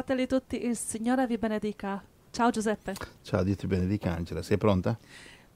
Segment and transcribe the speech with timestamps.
[0.00, 2.02] fratelli tutti, il Signore vi benedica.
[2.30, 2.94] Ciao Giuseppe.
[3.20, 4.98] Ciao, Dio ti benedica Angela, sei pronta?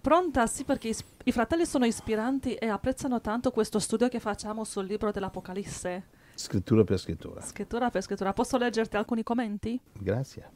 [0.03, 0.47] Pronta?
[0.47, 4.85] Sì, perché is- i fratelli sono ispiranti e apprezzano tanto questo studio che facciamo sul
[4.85, 6.09] libro dell'Apocalisse.
[6.35, 7.41] Scrittura per scrittura.
[7.41, 8.35] Scrittura per scrittura.
[8.35, 9.81] Posso leggerti alcuni commenti?
[9.95, 10.51] Grazie.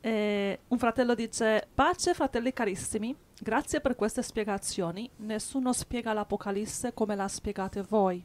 [0.00, 5.10] Eh, un fratello dice: Pace, fratelli carissimi, grazie per queste spiegazioni.
[5.16, 8.24] Nessuno spiega l'Apocalisse come la spiegate voi.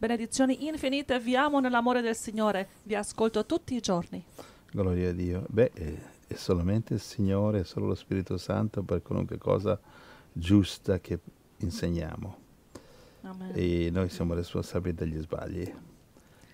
[0.00, 4.24] Benedizioni infinite, vi amo nell'amore del Signore, vi ascolto tutti i giorni.
[4.70, 5.44] Gloria a Dio.
[5.46, 9.78] Beh, eh, è solamente il Signore, è solo lo Spirito Santo per qualunque cosa
[10.32, 11.18] giusta che
[11.58, 12.36] insegniamo.
[13.20, 13.52] Amen.
[13.52, 15.70] E noi siamo responsabili degli sbagli.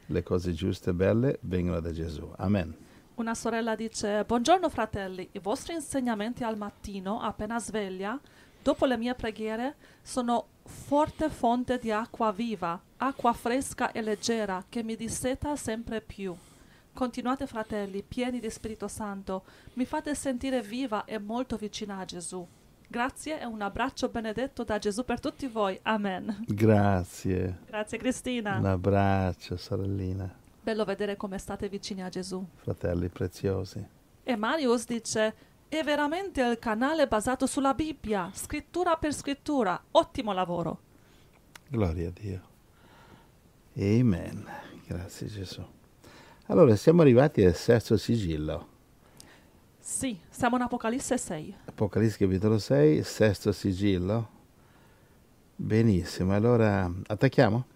[0.07, 2.29] Le cose giuste e belle vengono da Gesù.
[2.39, 2.77] Amen.
[3.15, 8.21] Una sorella dice: Buongiorno fratelli, i vostri insegnamenti al mattino, appena sveglia,
[8.67, 14.83] dopo le mie preghiere, sono forte fonte di acqua viva, acqua fresca e leggera che
[14.83, 16.35] mi disseta sempre più.
[16.93, 19.45] Continuate fratelli, pieni di Spirito Santo,
[19.75, 22.45] mi fate sentire viva e molto vicina a Gesù.
[22.89, 25.79] Grazie e un abbraccio benedetto da Gesù per tutti voi.
[25.83, 26.45] Amen.
[26.49, 27.59] Grazie.
[27.67, 28.57] Grazie Cristina.
[28.57, 30.29] Un abbraccio, sorellina,
[30.61, 32.45] Bello vedere come state vicini a Gesù.
[32.57, 33.87] fratelli preziosi.
[34.25, 35.35] E Marius dice:
[35.69, 39.81] È veramente il canale basato sulla Bibbia, scrittura per scrittura.
[39.91, 40.81] Ottimo lavoro.
[41.69, 42.41] Gloria a Dio.
[43.77, 44.47] Amen.
[44.87, 45.67] Grazie Gesù.
[46.47, 48.69] Allora, siamo arrivati al sesto sigillo.
[49.81, 51.57] Sì, siamo in Apocalisse 6.
[51.65, 54.29] Apocalisse capitolo 6, sesto sigillo.
[55.57, 57.67] Benissimo, allora attacchiamo?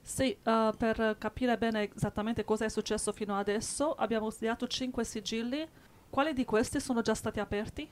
[0.00, 5.66] Sì, eh, per capire bene esattamente cosa è successo fino adesso, abbiamo studiato cinque sigilli.
[6.10, 7.88] Quali di questi sono già stati aperti?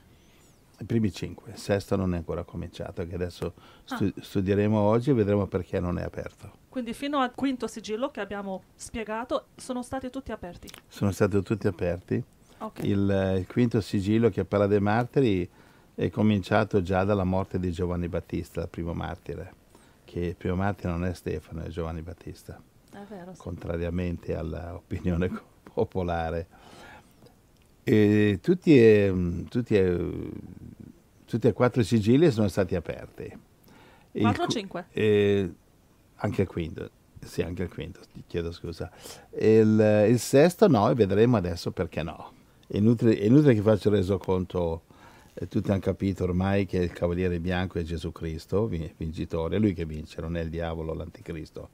[0.81, 3.53] I primi cinque, il sesto non è ancora cominciato, che adesso
[3.85, 6.51] stu- studieremo oggi e vedremo perché non è aperto.
[6.69, 10.69] Quindi fino al quinto sigillo che abbiamo spiegato sono stati tutti aperti.
[10.87, 12.23] Sono stati tutti aperti.
[12.59, 12.83] Ok.
[12.83, 15.49] Il, il quinto sigillo che parla dei martiri
[15.95, 19.53] è cominciato già dalla morte di Giovanni Battista, il primo martire,
[20.03, 22.61] che il primo martire non è Stefano, è Giovanni Battista.
[22.91, 23.33] È vero.
[23.33, 23.39] sì.
[23.39, 25.29] contrariamente all'opinione
[25.73, 26.47] popolare.
[27.91, 30.11] E tutti, e, tutti, e,
[31.25, 33.35] tutti e quattro i sigilli sono stati aperti.
[34.11, 34.85] Il Quattro o cu- cinque?
[34.91, 35.51] e
[36.17, 38.91] anche il quinto, sì, anche il quinto, ti chiedo scusa.
[39.39, 42.31] Il, il sesto no, e vedremo adesso perché no.
[42.67, 44.83] È inutile, è inutile che faccia il resoconto,
[45.33, 49.59] eh, tutti hanno capito ormai che il Cavaliere Bianco è Gesù Cristo, vi- vincitore, è
[49.59, 51.69] lui che vince, non è il diavolo l'anticristo.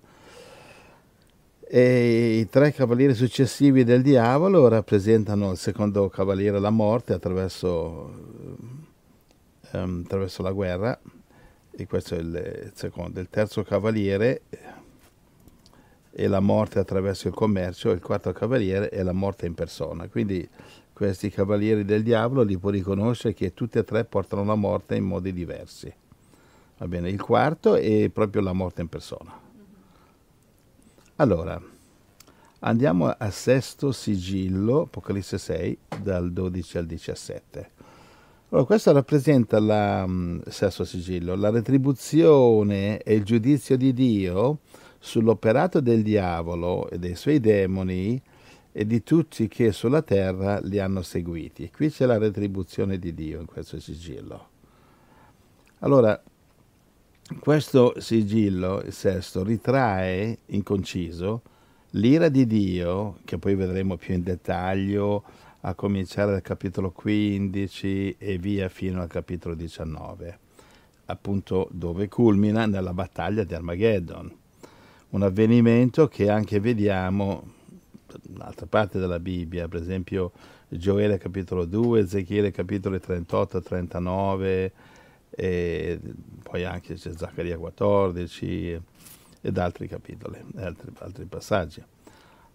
[1.68, 8.14] E i tre cavalieri successivi del diavolo rappresentano il secondo cavaliere la morte attraverso,
[9.72, 11.00] ehm, attraverso la guerra,
[11.72, 13.20] e questo è il, secondo.
[13.20, 14.44] Il terzo cavaliere
[16.12, 20.08] è la morte attraverso il commercio, il quarto cavaliere è la morte in persona.
[20.08, 20.48] Quindi
[20.94, 25.04] questi cavalieri del diavolo li può riconoscere che tutti e tre portano la morte in
[25.04, 25.92] modi diversi.
[26.78, 29.45] Va bene, il quarto è proprio la morte in persona.
[31.18, 31.62] Allora,
[32.60, 37.70] andiamo al sesto sigillo, Apocalisse 6, dal 12 al 17.
[38.50, 44.60] Allora, questo rappresenta la, mm, il sesto sigillo, la retribuzione e il giudizio di Dio
[45.00, 48.22] sull'operato del diavolo e dei suoi demoni
[48.74, 51.72] e di tutti che sulla terra li hanno seguiti.
[51.74, 54.50] Qui c'è la retribuzione di Dio in questo sigillo.
[55.80, 56.22] Allora,
[57.40, 61.42] questo sigillo, il sesto, ritrae in conciso
[61.92, 65.24] l'ira di Dio, che poi vedremo più in dettaglio,
[65.62, 70.40] a cominciare dal capitolo 15 e via fino al capitolo 19,
[71.06, 74.32] appunto dove culmina nella battaglia di Armageddon,
[75.10, 77.54] un avvenimento che anche vediamo
[78.28, 80.32] in un'altra parte della Bibbia, per esempio
[80.68, 84.72] Gioele capitolo 2, Ezechiele capitoli 38 39,
[85.36, 86.00] e
[86.42, 88.82] poi anche c'è Zaccaria 14
[89.42, 91.84] ed altri capitoli, altri, altri passaggi.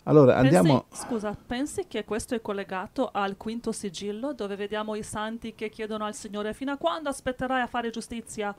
[0.04, 0.86] Allora andiamo...
[0.88, 5.68] Pensi, scusa, pensi che questo è collegato al quinto sigillo dove vediamo i santi che
[5.68, 8.54] chiedono al Signore fino a quando aspetterai a fare giustizia?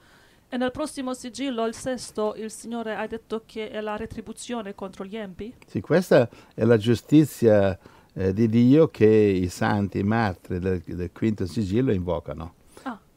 [0.48, 5.04] E nel prossimo sigillo, il sesto, il Signore ha detto che è la retribuzione contro
[5.04, 5.56] gli empi?
[5.66, 7.78] Sì, questa è la giustizia
[8.14, 12.60] eh, di Dio che i santi, i martiri del, del quinto sigillo invocano.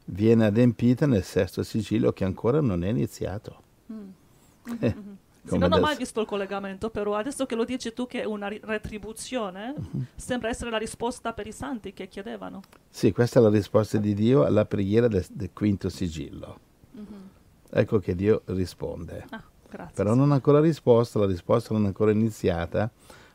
[0.05, 3.61] Viene adempita nel sesto sigillo che ancora non è iniziato.
[3.91, 4.09] Mm.
[4.79, 5.17] Eh, Mhm.
[5.47, 8.25] Sì, non ho mai visto il collegamento, però adesso che lo dici tu che è
[8.25, 10.05] una ri- retribuzione, Mhm.
[10.15, 12.61] sembra essere la risposta per i santi che chiedevano.
[12.89, 16.59] Sì, questa è la risposta di Dio alla preghiera del, del quinto sigillo.
[16.93, 17.29] Mhm.
[17.69, 19.25] Ecco che Dio risponde.
[19.29, 19.93] Ah, grazie.
[19.93, 22.89] Però non ha ancora risposto, la risposta non è ancora iniziata,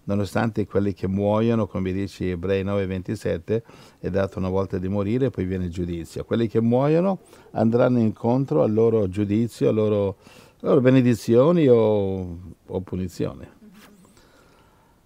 [0.05, 3.63] nonostante quelli che muoiono, come dice Ebrei 9:27,
[3.99, 6.25] è dato una volta di morire e poi viene il giudizio.
[6.25, 7.21] Quelli che muoiono
[7.53, 10.17] andranno incontro al loro giudizio, alle loro,
[10.61, 13.47] loro benedizioni o, o punizioni.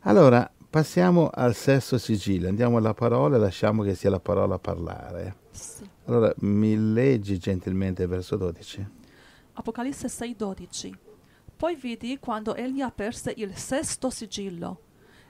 [0.07, 4.59] Allora, passiamo al sesto sigillo, andiamo alla parola e lasciamo che sia la parola a
[4.59, 5.37] parlare.
[5.51, 5.89] Sì.
[6.07, 8.87] Allora, mi leggi gentilmente il verso 12.
[9.55, 11.04] Apocalisse 6:12.
[11.65, 14.81] Poi vidi quando egli aperse il sesto sigillo.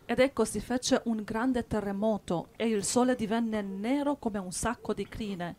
[0.04, 4.92] Ed ecco si fece un grande terremoto, e il sole divenne nero come un sacco
[4.92, 5.54] di crine,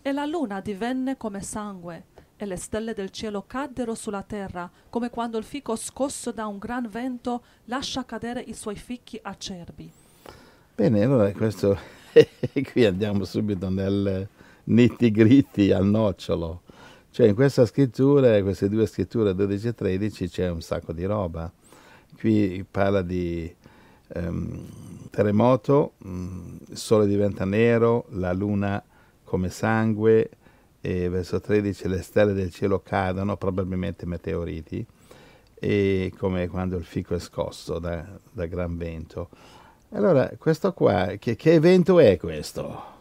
[0.00, 2.04] e la luna divenne come sangue,
[2.36, 6.58] e le stelle del cielo caddero sulla terra, come quando il fico scosso da un
[6.58, 9.90] gran vento lascia cadere i suoi fichi acerbi.
[10.76, 11.76] Bene, allora questo
[12.70, 14.28] qui andiamo subito nel
[14.62, 16.62] nitti gritti al nocciolo.
[17.12, 21.50] Cioè in questa scrittura, queste due scritture 12 e 13 c'è un sacco di roba.
[22.16, 23.52] Qui parla di
[24.14, 28.82] um, terremoto, um, il sole diventa nero, la luna
[29.24, 30.30] come sangue,
[30.80, 34.86] e verso 13 le stelle del cielo cadono, probabilmente meteoriti,
[35.54, 39.30] e come quando il fico è scosso da, da gran vento.
[39.90, 42.98] Allora, questo qua, che, che evento è questo?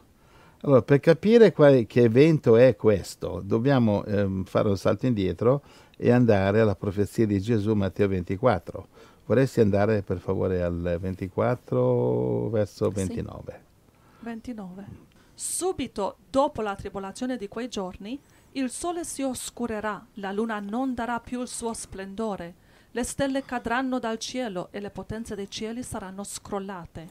[0.62, 5.62] Allora, per capire qual, che evento è questo, dobbiamo ehm, fare un salto indietro
[5.96, 8.88] e andare alla profezia di Gesù, Matteo 24.
[9.26, 13.44] Vorresti andare per favore al 24 verso 29?
[13.48, 14.26] Sì.
[14.26, 14.86] 29.
[15.34, 18.20] Subito dopo la tribolazione di quei giorni,
[18.54, 22.56] il sole si oscurerà, la luna non darà più il suo splendore,
[22.92, 27.10] le stelle cadranno dal cielo e le potenze dei cieli saranno scrollate.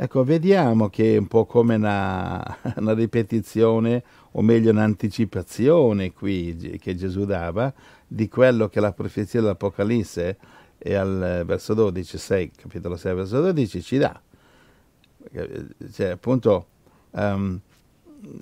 [0.00, 2.40] Ecco, vediamo che è un po' come una,
[2.78, 7.74] una ripetizione, o meglio un'anticipazione qui che Gesù dava
[8.06, 10.38] di quello che la profezia dell'Apocalisse
[10.78, 14.20] e al verso 12, 6, capitolo 6, verso 12 ci dà.
[15.92, 16.66] Cioè, appunto,
[17.10, 17.60] um,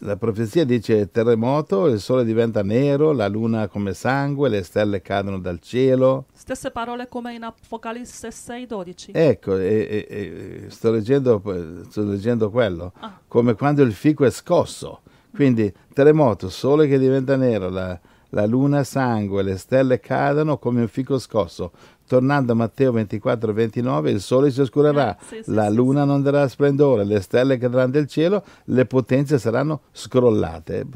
[0.01, 5.39] la profezia dice terremoto, il sole diventa nero, la luna come sangue, le stelle cadono
[5.39, 6.27] dal cielo.
[6.33, 9.11] Stesse parole come in Apocalisse 6:12.
[9.13, 11.43] Ecco, e, e, sto, leggendo,
[11.89, 13.19] sto, leggendo, quello, ah.
[13.29, 15.01] come quando il fico è scosso.
[15.35, 17.99] Quindi terremoto, sole che diventa nero, la,
[18.31, 21.73] la luna sangue, le stelle cadono come un fico scosso.
[22.07, 26.07] Tornando a Matteo 24, 29, il sole si oscurerà, eh, sì, la sì, luna sì.
[26.07, 30.87] non darà splendore, le stelle cadranno del cielo, le potenze saranno scrollate.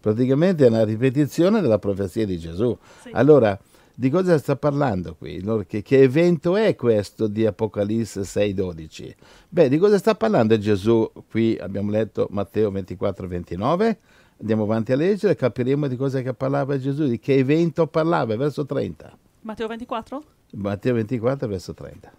[0.00, 2.76] Praticamente è una ripetizione della profezia di Gesù.
[3.12, 3.58] Allora,
[3.96, 5.40] di cosa sta parlando qui?
[5.68, 9.14] Che, che, evento è questo di Apocalisse 6,12?
[9.48, 11.10] Beh, di cosa sta parlando Gesù?
[11.30, 13.98] Qui abbiamo letto Matteo 24, 29.
[14.40, 18.66] Andiamo avanti a leggere e capiremo di cosa parlava Gesù, di che evento parlava, verso
[18.66, 19.16] 30.
[19.44, 20.22] Matteo 24?
[20.52, 22.12] Matteo 24, verso 30.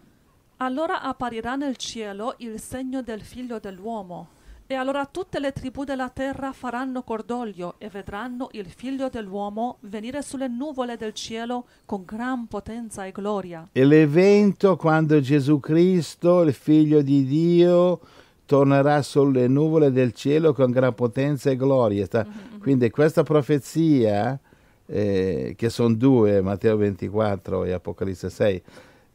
[0.58, 4.28] Allora apparirà nel cielo il segno del figlio dell'uomo,
[4.68, 10.22] e allora tutte le tribù della terra faranno cordoglio e vedranno il figlio dell'uomo venire
[10.22, 13.70] sulle nuvole del cielo con gran potenza e gloria.
[13.72, 18.02] E l'evento quando Gesù Cristo, il figlio di Dio,
[18.46, 22.08] tornerà sulle nuvole del cielo con gran potenza e gloria.
[22.14, 22.60] Mm-hmm.
[22.60, 24.40] Quindi questa profezia
[24.88, 28.64] eh, che sono due, Matteo 24 e Apocalisse 6,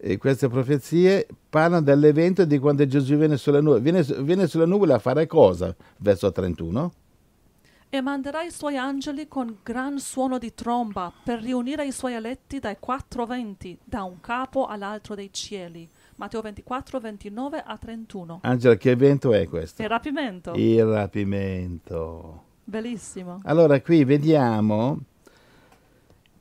[0.03, 3.81] e queste profezie parlano dell'evento di quando Gesù viene sulle nuvole.
[3.81, 5.75] Viene, viene sulle nuvole a fare cosa?
[5.99, 6.93] Verso 31.
[7.93, 12.61] E manderà i suoi angeli con gran suono di tromba per riunire i suoi eletti
[12.61, 15.87] dai quattro venti, da un capo all'altro dei cieli.
[16.17, 18.41] Matteo 24, 29 a 31.
[18.43, 19.83] Angela, che evento è questo?
[19.83, 20.53] Il rapimento.
[20.55, 22.45] Il rapimento.
[22.65, 23.41] Bellissimo.
[23.43, 24.99] Allora, qui vediamo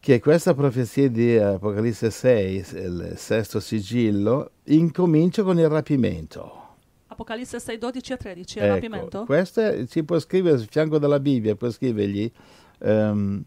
[0.10, 6.78] che questa profezia di Apocalisse 6, il sesto sigillo, incomincia con il rapimento.
[7.06, 9.26] Apocalisse 6, 12 e 13, il ecco, rapimento?
[9.26, 12.32] Questo si può scrivere sul fianco della Bibbia, può scrivergli
[12.80, 13.44] um,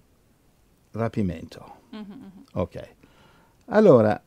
[0.93, 1.79] rapimento.
[1.97, 2.23] Mm-hmm.
[2.53, 2.95] Ok.
[3.65, 4.23] Allora,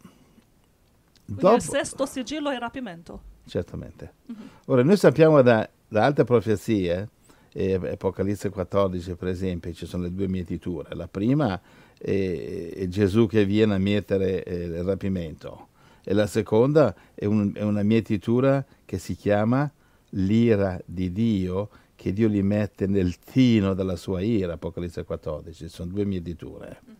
[1.23, 1.55] dopo...
[1.55, 3.21] il sesto sigillo è rapimento.
[3.45, 4.13] Certamente.
[4.29, 4.47] Mm-hmm.
[4.65, 7.07] Ora, noi sappiamo da, da altre profezie,
[7.53, 10.93] eh, Apocalisse 14 per esempio, ci sono le due mietiture.
[10.95, 11.57] La prima
[12.05, 15.69] è, è Gesù che viene a mietere eh, il rapimento
[16.03, 19.69] e la seconda è, un, è, una mietitura che si chiama
[20.11, 25.91] l'ira di Dio che Dio gli mette nel tino della sua ira, Apocalisse 14, sono
[25.91, 26.81] due mietiture.
[26.85, 26.95] Mm-hmm.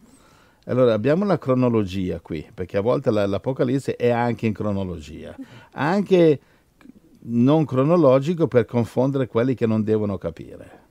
[0.67, 5.35] Allora abbiamo una cronologia qui, perché a volte la, l'Apocalisse è anche in cronologia,
[5.74, 6.39] anche
[7.27, 10.85] non cronologico per confondere quelli che non devono capire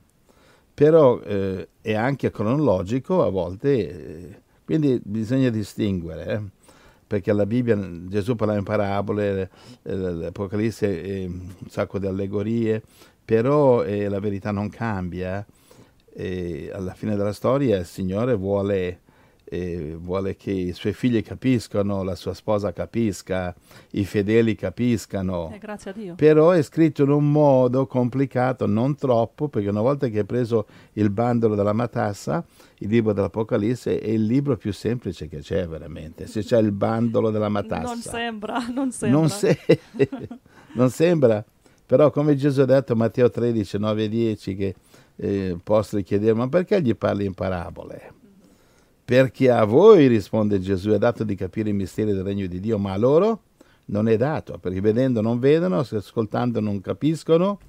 [0.75, 6.25] però eh, è anche cronologico a volte, eh, quindi bisogna distinguere.
[6.25, 6.41] Eh.
[7.07, 7.77] perché la Bibbia,
[8.07, 9.49] Gesù parla in parabole,
[9.83, 12.81] eh, l'Apocalisse è un sacco di allegorie,
[13.23, 15.45] però eh, la verità non cambia.
[16.17, 19.01] Alla fine della storia il Signore vuole
[19.47, 23.53] e vuole che i suoi figli capiscano, la sua sposa capisca,
[23.91, 25.51] i fedeli capiscano.
[25.53, 26.15] Eh, grazie a Dio.
[26.15, 30.65] Però è scritto in un modo complicato, non troppo, perché una volta che hai preso
[30.93, 32.43] il bandolo della matassa,
[32.79, 36.25] il libro dell'Apocalisse è il libro più semplice che c'è veramente.
[36.25, 37.83] Se c'è il bandolo della matassa.
[37.93, 39.19] Non sembra, non sembra.
[39.19, 39.59] Non, se...
[40.73, 41.45] non sembra.
[41.85, 44.75] Però come Gesù ha detto Matteo 13, 9 e 10, che
[45.17, 48.23] eh, apostoli chiedevano, ma perché gli parli in parabole?
[49.05, 52.79] Perché a voi, risponde Gesù, è dato di capire i misteri del regno di Dio,
[52.79, 53.43] ma a loro
[53.85, 57.59] non è dato, perché vedendo non vedono, ascoltando non capiscono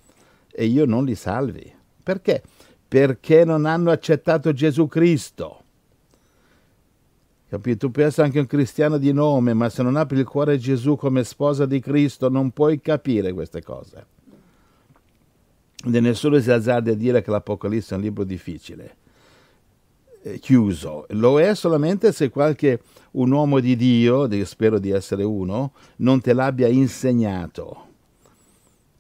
[0.51, 1.71] e io non li salvi.
[2.03, 2.43] Perché?
[2.89, 5.61] Perché non hanno accettato Gesù Cristo.
[7.51, 7.87] Capito?
[7.87, 10.57] Tu puoi essere anche un cristiano di nome, ma se non apri il cuore a
[10.57, 14.07] Gesù come sposa di Cristo non puoi capire queste cose.
[15.85, 19.05] E nessuno si azzarda a dire che l'Apocalisse è un libro difficile
[20.27, 21.07] eh, chiuso.
[21.11, 22.81] Lo è solamente se qualche
[23.13, 27.85] un uomo di Dio, spero di essere uno, non te l'abbia insegnato.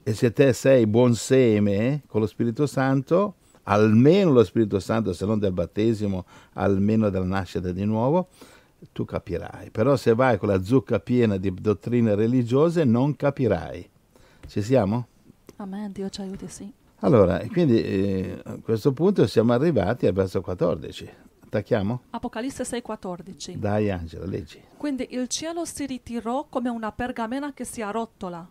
[0.04, 5.26] E se te sei buon seme con lo Spirito Santo, almeno lo Spirito Santo, se
[5.26, 8.28] non del battesimo, almeno della nascita di nuovo,
[8.92, 9.70] tu capirai.
[9.70, 13.90] Però se vai con la zucca piena di dottrine religiose, non capirai.
[14.46, 15.08] Ci siamo?
[15.56, 16.72] Amen, Dio ci aiuti, sì.
[17.00, 21.10] Allora, quindi eh, a questo punto siamo arrivati al verso 14.
[21.44, 22.02] Attacchiamo?
[22.10, 23.56] Apocalisse 6,14.
[23.56, 24.60] Dai Angela, leggi.
[24.76, 28.48] Quindi il cielo si ritirò come una pergamena che si arrotola,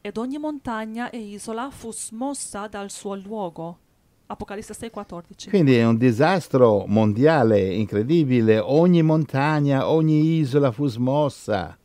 [0.00, 3.78] ed ogni montagna e isola fu smossa dal suo luogo.
[4.26, 5.50] Apocalisse 6,14.
[5.50, 11.76] Quindi è un disastro mondiale incredibile, ogni montagna, ogni isola fu smossa.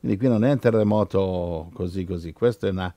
[0.00, 2.92] Quindi qui non è un terremoto così così, questa è una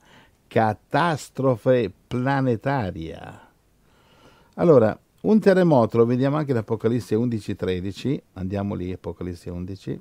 [0.46, 3.48] catastrofe planetaria.
[4.54, 10.00] Allora, un terremoto lo vediamo anche in Apocalisse 11:13, andiamo lì, Apocalisse 11,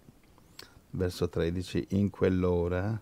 [0.91, 2.99] verso 13, in quell'ora.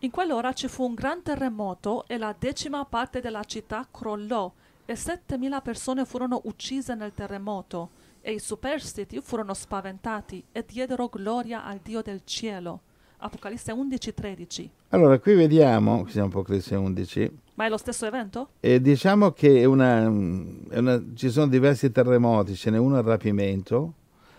[0.00, 4.50] In quell'ora ci fu un gran terremoto e la decima parte della città crollò
[4.86, 7.90] e 7.000 persone furono uccise nel terremoto
[8.22, 12.80] e i superstiti furono spaventati e diedero gloria al Dio del cielo.
[13.22, 14.70] Apocalisse 11, 13.
[14.88, 17.38] Allora, qui vediamo, siamo Apocalisse 11.
[17.54, 18.50] Ma è lo stesso evento?
[18.60, 23.92] E diciamo che una, una, ci sono diversi terremoti, ce n'è uno al rapimento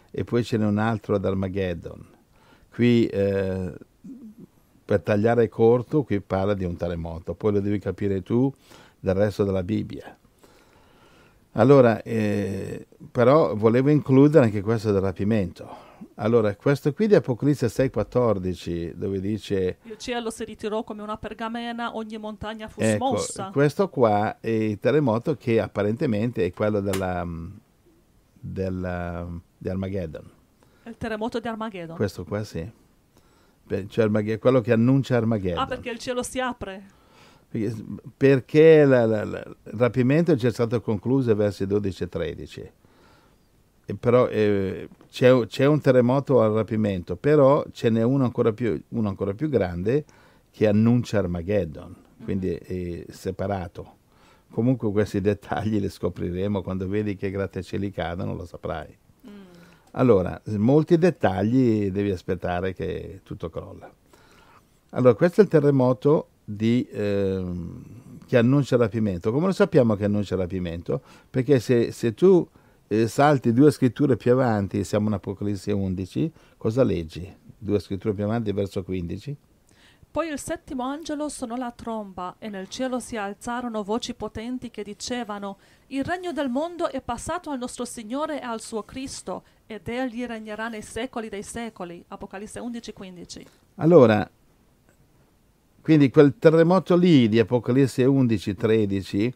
[0.09, 2.03] e poi ce n'è un altro ad Armageddon.
[2.73, 3.71] Qui, eh,
[4.83, 8.51] per tagliare corto, qui parla di un terremoto, poi lo devi capire tu
[8.99, 10.17] del resto della Bibbia.
[11.53, 18.93] Allora, eh, però volevo includere anche questo del rapimento allora, questo qui di Apocalisse 6,14,
[18.93, 19.77] dove dice...
[19.83, 23.49] Il cielo si ritirò come una pergamena, ogni montagna fu ecco, smossa.
[23.51, 27.27] Questo qua è il terremoto che apparentemente è quello della,
[28.39, 29.27] della,
[29.57, 30.29] di Armageddon.
[30.83, 31.95] Il terremoto di Armageddon.
[31.95, 32.69] Questo qua sì.
[33.87, 35.63] Cioè quello che annuncia Armageddon.
[35.63, 36.85] Ah, perché il cielo si apre.
[37.47, 37.83] Perché,
[38.15, 42.71] perché la, la, la, il rapimento è stato concluso versi 12 e 13
[43.99, 49.07] però eh, c'è, c'è, un terremoto al rapimento, però ce n'è uno ancora più, uno
[49.07, 50.05] ancora più grande
[50.51, 53.99] che annuncia Armageddon, quindi è separato.
[54.51, 58.95] Comunque questi dettagli li scopriremo quando vedi che grattacieli cadono, lo saprai.
[59.27, 59.29] Mm.
[59.91, 63.91] Allora, molti dettagli devi aspettare che tutto crolla.
[64.91, 67.45] Allora, questo è il terremoto di, eh,
[68.27, 69.31] che annuncia il rapimento.
[69.31, 71.01] Come lo sappiamo che annuncia il rapimento?
[71.29, 72.45] Perché se, se tu
[72.91, 77.33] eh, salti due scritture più avanti, siamo in Apocalisse 11, cosa leggi?
[77.57, 79.37] Due scritture più avanti, verso 15.
[80.11, 84.83] Poi il settimo angelo suonò la tromba e nel cielo si alzarono voci potenti che
[84.83, 85.57] dicevano
[85.87, 90.25] Il regno del mondo è passato al nostro Signore e al suo Cristo ed egli
[90.25, 92.03] regnerà nei secoli dei secoli.
[92.09, 93.47] Apocalisse 11, 15.
[93.75, 94.29] Allora,
[95.81, 99.33] quindi quel terremoto lì di Apocalisse 11, 13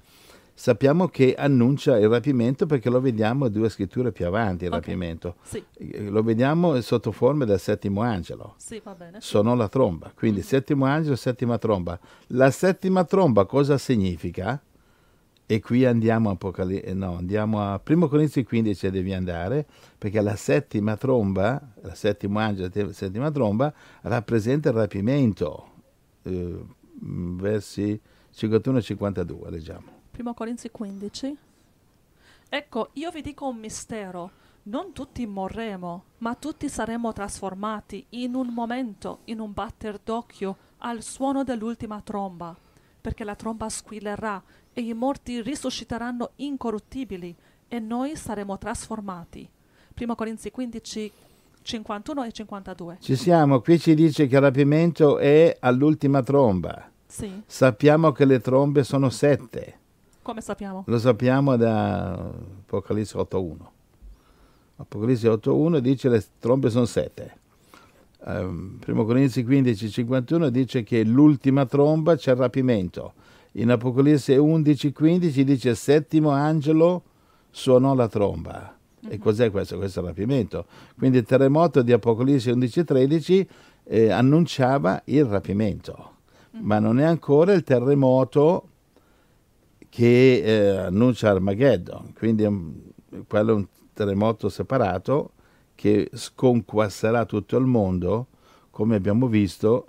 [0.55, 4.81] sappiamo che annuncia il rapimento perché lo vediamo due scritture più avanti, il okay.
[4.81, 5.35] rapimento.
[5.43, 5.63] Sì.
[5.77, 8.55] Eh, lo vediamo sotto forma del settimo angelo.
[8.57, 9.19] Sì, va bene.
[9.21, 10.47] Sono la tromba, quindi mm-hmm.
[10.47, 11.99] settimo angelo, settima tromba.
[12.27, 14.59] La settima tromba cosa significa?
[15.47, 20.19] E qui andiamo a, Apocali- eh, no, andiamo a 1 Corinzi 15 devi andare, perché
[20.21, 23.71] la settima tromba, la settimo angelo, la settima tromba,
[24.01, 25.73] rappresenta il rapimento.
[26.23, 26.65] Eh,
[26.97, 27.99] versi
[28.31, 29.94] 51 e 52, leggiamo.
[30.17, 31.37] 1 Corinzi 15.
[32.47, 34.31] Ecco, io vi dico un mistero.
[34.63, 41.03] Non tutti morremo, ma tutti saremo trasformati in un momento, in un batter d'occhio, al
[41.03, 42.55] suono dell'ultima tromba,
[43.01, 44.41] perché la tromba squillerà
[44.73, 47.35] e i morti risusciteranno incorruttibili
[47.67, 49.47] e noi saremo trasformati.
[49.99, 51.11] 1 Corinzi 15,
[51.61, 52.97] 51 e 52.
[53.01, 56.89] Ci siamo, qui ci dice che il rapimento è all'ultima tromba.
[57.05, 59.83] Sì, Sappiamo che le trombe sono sette.
[60.25, 60.83] Come sappiamo?
[60.87, 63.55] Lo sappiamo da Apocalisse 8.1.
[64.77, 67.37] Apocalisse 8.1 dice che le trombe sono sette.
[68.25, 73.13] Um, 1 Corinzi 15.51 dice che l'ultima tromba c'è il rapimento.
[73.53, 77.03] In Apocalisse 11.15 dice il settimo angelo
[77.51, 78.75] suonò la tromba.
[79.07, 79.77] E cos'è questo?
[79.77, 80.65] Questo è il rapimento.
[80.97, 83.47] Quindi il terremoto di Apocalisse 11.13
[83.83, 86.13] eh, annunciava il rapimento,
[86.61, 88.69] ma non è ancora il terremoto
[89.95, 92.73] che eh, annuncia Armageddon, quindi un-
[93.29, 95.31] quello è un terremoto separato
[95.73, 98.27] che sconquasserà tutto il mondo,
[98.71, 99.85] come abbiamo visto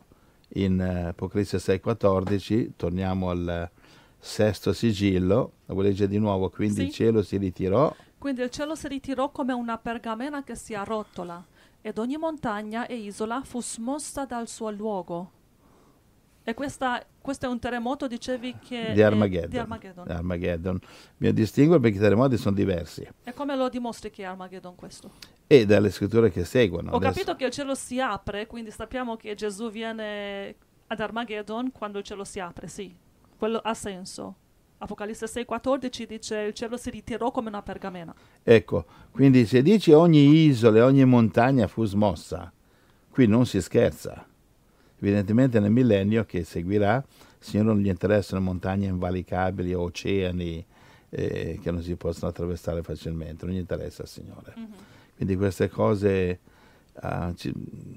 [0.50, 3.68] in eh, Apocalisse 6,14, torniamo al
[4.16, 6.82] sesto sigillo, la vuoi leggere di nuovo, quindi Sì.
[6.84, 11.44] il cielo si ritirò, Quindi il cielo si ritirò come una pergamena che si arrotola,
[11.80, 15.30] ed ogni montagna e isola fu smossa dal suo luogo.
[16.48, 19.50] E questa, questo è un terremoto, dicevi che di Armageddon.
[19.50, 20.08] di Armageddon.
[20.08, 20.78] Armageddon.
[21.16, 23.04] Mi distingo perché i terremoti sono diversi.
[23.24, 25.10] E come lo dimostri che è Armageddon questo?
[25.48, 26.92] E dalle scritture che seguono.
[26.92, 30.54] Ho Adesso- capito che il cielo si apre, quindi sappiamo che Gesù viene
[30.86, 32.94] ad Armageddon quando il cielo si apre, sì.
[33.36, 34.36] Quello ha senso.
[34.78, 38.14] Apocalisse 6,14 dice il cielo si ritirò come una pergamena.
[38.44, 42.52] Ecco, quindi se dici ogni isola e ogni montagna fu smossa,
[43.10, 44.24] qui non si scherza.
[44.98, 47.04] Evidentemente nel millennio che seguirà, il
[47.38, 50.64] Signore non gli interessano montagne invalicabili o oceani
[51.10, 54.54] eh, che non si possono attraversare facilmente, non gli interessa al Signore.
[55.16, 56.38] Quindi queste cose
[56.94, 57.52] ah, ci-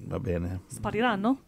[0.08, 0.62] va bene.
[0.68, 1.42] Spariranno?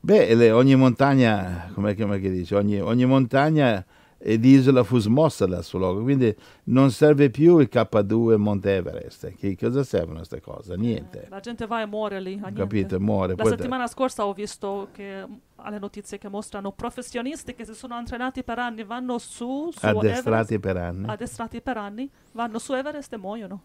[0.00, 3.84] Beh, le- ogni montagna, come che dice, ogni, ogni montagna
[4.26, 9.34] ed isola fu smossa dal suo luogo, quindi non serve più il K2 Monte Everest.
[9.34, 10.76] Che, cosa servono queste cose?
[10.76, 11.24] Niente.
[11.24, 12.36] Eh, La gente va e muore lì.
[12.36, 12.52] niente.
[12.54, 12.98] Capito?
[12.98, 13.34] Muore.
[13.36, 17.96] La Poi- settimana scorsa ho visto che alle notizie che mostrano professionisti che si sono
[17.96, 21.06] allenati per anni, vanno su, su addestrati Everest, per anni.
[21.06, 23.60] addestrati per anni, vanno su Everest e muoiono.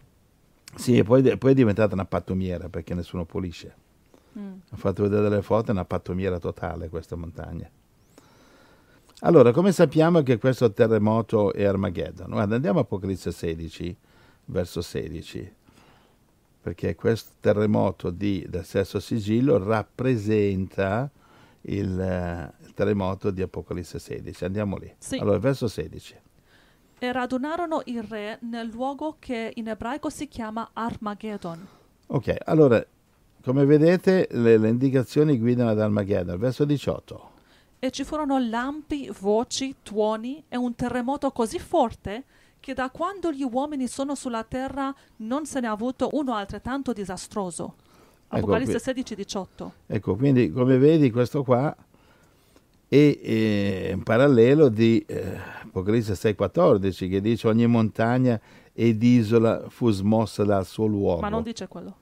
[0.74, 3.74] Sì, e poi, poi è diventata una pattumiera perché nessuno pulisce.
[4.38, 4.52] Mm.
[4.72, 7.66] Ho fatto vedere delle foto, è una pattumiera totale questa montagna.
[9.22, 12.30] Allora, come sappiamo che questo terremoto è Armageddon?
[12.30, 13.94] Guarda, andiamo a Apocalisse 16,
[14.46, 15.54] verso 16,
[16.62, 21.10] perché questo terremoto di, del sesto sigillo rappresenta
[21.62, 24.44] il, eh, il terremoto di Apocalisse 16.
[24.46, 24.90] Andiamo lì.
[24.96, 25.18] Sì.
[25.18, 26.16] Allora, verso 16.
[26.98, 31.66] E radunarono il re nel luogo che in ebraico si chiama Armageddon.
[32.06, 32.82] Ok, allora,
[33.42, 36.38] come vedete, le, le indicazioni guidano ad Armageddon.
[36.38, 37.29] Verso 18.
[37.82, 42.24] E ci furono lampi, voci, tuoni e un terremoto così forte
[42.60, 46.92] che da quando gli uomini sono sulla terra non se ne è avuto uno altrettanto
[46.92, 47.74] disastroso.
[48.26, 48.80] Ecco Apocalisse qui.
[48.80, 49.72] 16, 18.
[49.86, 51.74] Ecco, quindi come vedi questo qua
[52.86, 58.38] è in parallelo di eh, Apocalisse 6,14 che dice ogni montagna
[58.74, 61.22] ed isola fu smossa dal suo luogo.
[61.22, 61.96] Ma non dice quello.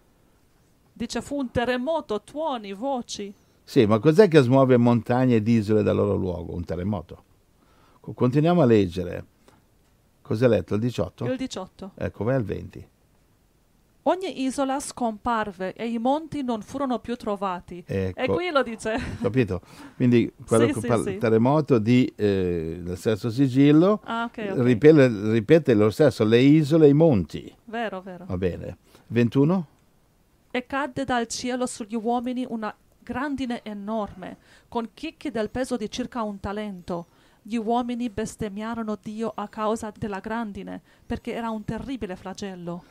[0.92, 3.32] Dice fu un terremoto, tuoni, voci.
[3.68, 6.54] Sì, ma cos'è che smuove montagne ed isole dal loro luogo?
[6.54, 7.22] Un terremoto.
[8.00, 9.24] Co- Continuiamo a leggere.
[10.22, 10.72] Cos'è letto?
[10.76, 11.26] Il 18?
[11.26, 11.90] Il 18.
[11.96, 12.88] Ecco, vai al 20.
[14.04, 17.84] Ogni isola scomparve e i monti non furono più trovati.
[17.86, 18.18] Ecco.
[18.18, 18.96] E qui lo dice.
[19.20, 19.60] Capito?
[19.96, 21.10] Quindi quello Sì, che sì, parla- sì.
[21.10, 24.62] il terremoto di, eh, del sesto sigillo Ah, ok, ok.
[24.64, 27.54] ripete, ripete lo stesso, le isole e i monti.
[27.66, 28.24] Vero, vero.
[28.26, 28.78] Va bene.
[29.08, 29.66] 21?
[30.52, 32.74] E cadde dal cielo sugli uomini una
[33.12, 34.36] grandine enorme,
[34.68, 37.06] con chicchi del peso di circa un talento.
[37.40, 42.82] Gli uomini bestemmiarono Dio a causa della grandine, perché era un terribile flagello.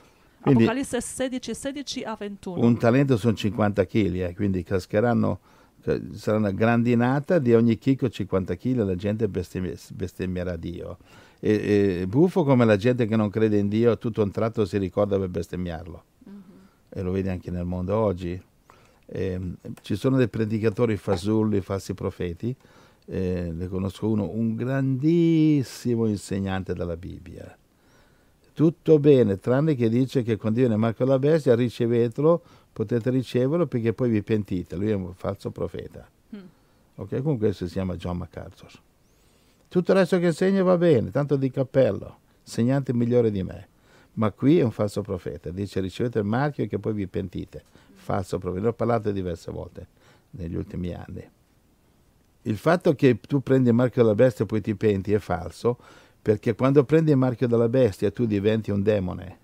[0.42, 2.66] Quindi- Apocalisse 16, 16 a 21.
[2.66, 5.40] Un talento sono 50 kg, quindi cascheranno,
[5.84, 10.98] ca- sarà una grandinata di ogni chicco 50 kg, la gente bestemmierà Dio.
[11.40, 14.80] E, e buffo come la gente che non crede in Dio, tutto un tratto si
[14.80, 16.04] ricorda per bestemmiarlo.
[16.90, 18.42] E lo vedi anche nel mondo oggi.
[19.08, 22.56] Ehm, ci sono dei predicatori fasulli, falsi profeti,
[23.06, 27.58] eh, ne conosco uno, un grandissimo insegnante della Bibbia.
[28.54, 32.42] Tutto bene, tranne che dice che quando viene Marco la bestia, ricevetelo,
[32.74, 34.76] potete riceverlo perché poi vi pentite.
[34.76, 36.08] Lui è un falso profeta.
[36.36, 36.40] Mm.
[36.96, 38.72] Ok, comunque questo si chiama John MacArthur.
[39.70, 43.68] Tutto il resto che insegna va bene, tanto di cappello, insegnante migliore di me.
[44.14, 47.64] Ma qui è un falso profeta, dice ricevete il marchio e che poi vi pentite.
[48.08, 49.86] Falso profeta, ne ho parlato diverse volte
[50.30, 51.30] negli ultimi anni.
[52.44, 55.78] Il fatto che tu prendi il marchio della bestia e poi ti penti è falso,
[56.22, 59.40] perché quando prendi il marchio della bestia tu diventi un demone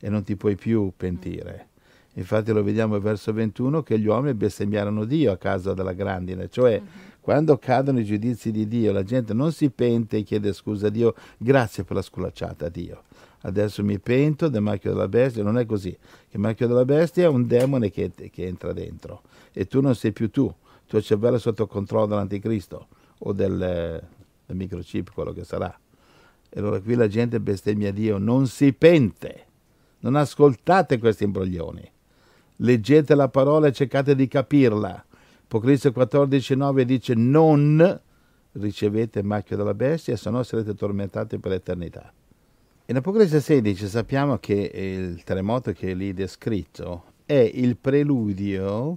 [0.00, 1.68] e non ti puoi più pentire.
[2.14, 6.74] Infatti lo vediamo verso 21 che gli uomini bestemmiarono Dio a causa della grandine, cioè
[6.74, 6.88] uh-huh.
[7.20, 10.90] quando cadono i giudizi di Dio la gente non si pente e chiede scusa a
[10.90, 13.02] Dio, grazie per la sculacciata a Dio.
[13.42, 15.96] Adesso mi pento del marchio della bestia, non è così.
[16.30, 19.22] Il marchio della bestia è un demone che, che entra dentro
[19.52, 23.56] e tu non sei più tu, il tuo cervello è sotto controllo dell'anticristo o del,
[24.46, 25.76] del microchip, quello che sarà.
[26.50, 29.46] E allora qui la gente bestemmia Dio, non si pente,
[30.00, 31.92] non ascoltate questi imbroglioni
[32.58, 35.04] leggete la parola e cercate di capirla.
[35.44, 38.00] Apocalisse 14,9 dice non
[38.52, 42.12] ricevete il macchio della bestia, se no sarete tormentati per l'eternità.
[42.90, 48.96] In Apocalisse 16 sappiamo che il terremoto che è lì descritto è il preludio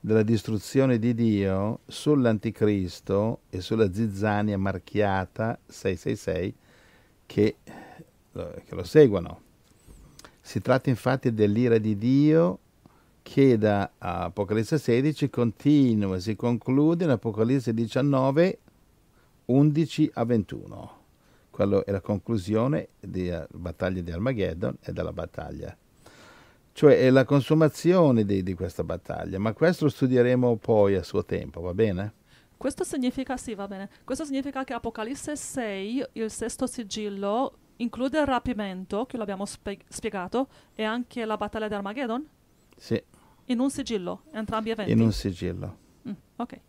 [0.00, 6.54] della distruzione di Dio sull'anticristo e sulla zizzania marchiata 666
[7.26, 7.56] che,
[8.32, 9.40] che lo seguono.
[10.40, 12.58] Si tratta infatti dell'ira di Dio
[13.20, 18.58] che da Apocalisse 16 continua e si conclude in Apocalisse 19,
[19.44, 20.97] 11 a 21.
[21.58, 25.76] Quello è la conclusione della battaglia di Armageddon e della battaglia.
[26.70, 31.24] Cioè è la consumazione di, di questa battaglia, ma questo lo studieremo poi a suo
[31.24, 32.12] tempo, va bene?
[32.56, 33.90] Questo significa, sì, va bene.
[34.04, 40.46] Questo significa che Apocalisse 6, il sesto sigillo, include il rapimento, che l'abbiamo spie- spiegato,
[40.76, 42.24] e anche la battaglia di Armageddon?
[42.76, 43.02] Sì.
[43.46, 44.92] In un sigillo, entrambi eventi?
[44.92, 45.76] In un sigillo.
[46.08, 46.60] Mm, ok.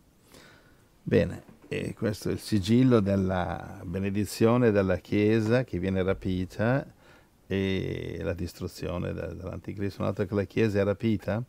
[1.04, 6.84] Bene, e questo è il sigillo della benedizione della Chiesa che viene rapita
[7.46, 10.00] e la distruzione dell'Anticristo.
[10.00, 11.40] Una volta che la Chiesa è rapita,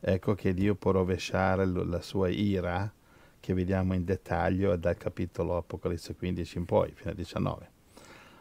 [0.00, 2.92] ecco che Dio può rovesciare la sua ira,
[3.38, 7.70] che vediamo in dettaglio dal capitolo Apocalisse 15 in poi, fino a 19.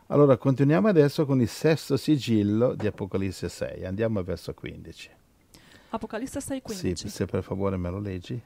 [0.08, 3.86] Allora, continuiamo adesso con il sesto sigillo di Apocalisse 6.
[3.86, 5.12] Andiamo al verso 15.
[5.90, 6.96] Apocalisse 6:15.
[6.96, 8.42] Sì, se per favore me lo leggi.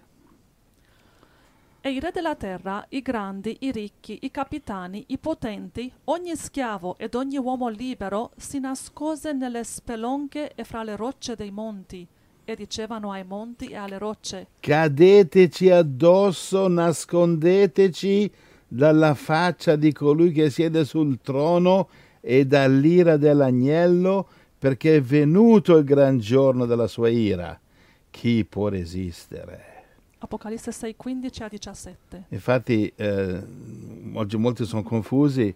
[1.88, 6.98] E i re della terra, i grandi, i ricchi, i capitani, i potenti, ogni schiavo
[6.98, 12.06] ed ogni uomo libero si nascose nelle spelonche e fra le rocce dei monti
[12.44, 18.30] e dicevano ai monti e alle rocce Cadeteci addosso, nascondeteci
[18.68, 21.88] dalla faccia di colui che siede sul trono
[22.20, 24.28] e dall'ira dell'agnello
[24.60, 27.58] perché è venuto il gran giorno della sua ira.
[28.10, 29.67] Chi può resistere?
[30.20, 32.24] Apocalisse 6, 15 a 17.
[32.30, 33.44] Infatti, eh,
[34.14, 35.56] oggi molti sono confusi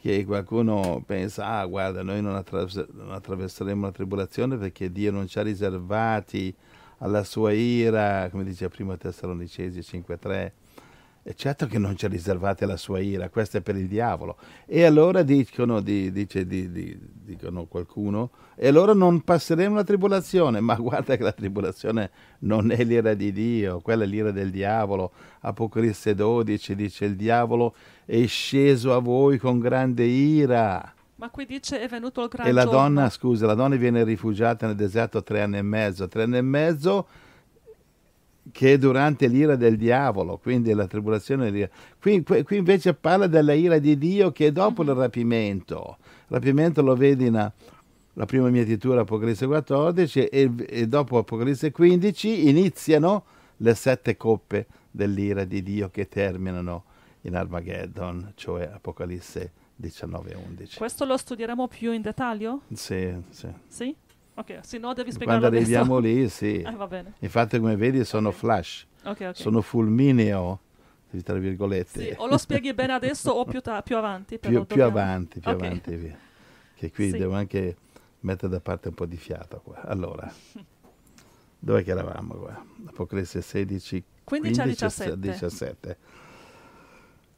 [0.00, 5.26] che qualcuno pensa, ah guarda, noi non, attraves- non attraverseremo la tribolazione perché Dio non
[5.28, 6.54] ci ha riservati
[6.98, 10.52] alla sua ira, come dice prima Tessalonicesi 5.3,
[11.22, 14.38] è certo che non ci ha riservate la sua ira, questa è per il diavolo.
[14.66, 20.60] E allora dicono, di, dice, di, di, dicono qualcuno, e allora non passeremo la tribolazione.
[20.60, 25.12] Ma guarda che la tribolazione non è l'ira di Dio, quella è l'ira del diavolo.
[25.40, 27.74] Apocalisse 12 dice il diavolo
[28.06, 30.94] è sceso a voi con grande ira.
[31.16, 32.78] Ma qui dice è venuto il gran E la giorno.
[32.78, 36.08] donna, scusa, la donna viene rifugiata nel deserto tre anni e mezzo.
[36.08, 37.06] Tre anni e mezzo
[38.52, 41.70] che è durante l'ira del diavolo, quindi la tribolazione.
[42.00, 45.98] Qui, qui, invece parla della ira di Dio che è dopo il rapimento.
[46.00, 47.52] Il rapimento lo vedi nella
[48.14, 53.24] la prima mietitura Apocalisse 14 e, e dopo Apocalisse 15 iniziano
[53.58, 56.84] le sette coppe dell'ira di Dio che terminano
[57.22, 60.76] in Armageddon, cioè Apocalisse 19 e 11.
[60.78, 62.62] Questo lo studieremo più in dettaglio?
[62.72, 63.48] Sì, sì.
[63.68, 63.96] Sì?
[64.40, 66.62] Ok, se no devi spiegarlo Quando arriviamo lì, sì.
[66.88, 67.12] Bene.
[67.18, 68.40] Infatti, come vedi, sono okay.
[68.40, 68.86] flash.
[69.00, 69.34] Okay, okay.
[69.34, 70.60] Sono fulmineo,
[71.22, 72.00] tra virgolette.
[72.00, 74.38] Sì, o lo spieghi bene adesso o più, ta- più avanti.
[74.38, 76.18] Più, più, avanti, più avanti, via.
[76.74, 77.18] Che qui sì.
[77.18, 77.76] devo anche
[78.20, 79.82] mettere da parte un po' di fiato qua.
[79.82, 80.30] Allora,
[81.58, 82.64] dove che eravamo qua?
[82.86, 85.18] Apocalisse 16, 15 a 17.
[85.18, 85.96] 17.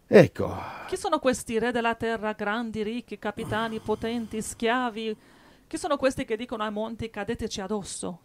[0.07, 0.55] Ecco.
[0.87, 5.17] Chi sono questi re della terra, grandi, ricchi, capitani, potenti, schiavi?
[5.73, 8.19] Chi sono questi che dicono ai monti cadeteci addosso?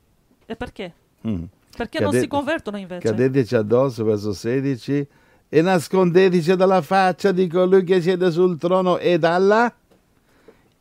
[0.45, 0.93] E perché?
[1.25, 1.43] Mm.
[1.77, 3.07] Perché Cade- non si convertono invece?
[3.07, 5.07] Cadeteci addosso, verso 16,
[5.47, 9.73] e nascondeteci dalla faccia di colui che siede sul trono e dalla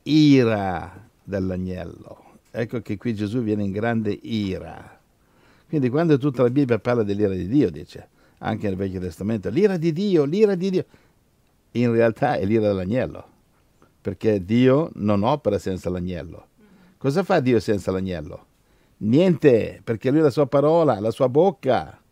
[0.02, 2.38] ira dell'agnello.
[2.50, 4.98] Ecco che qui Gesù viene in grande ira.
[5.68, 9.76] Quindi quando tutta la Bibbia parla dell'ira di Dio, dice, anche nel Vecchio Testamento, l'ira
[9.76, 10.84] di Dio, l'ira di Dio,
[11.70, 13.34] in realtà è l'ira dell'agnello
[14.06, 16.46] perché Dio non opera senza l'agnello.
[17.06, 18.46] Cosa fa Dio senza l'agnello?
[18.96, 22.02] Niente, perché lui ha la sua parola, la sua bocca.